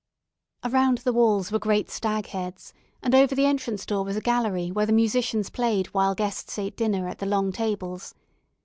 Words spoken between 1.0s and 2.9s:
walls were great stag heads,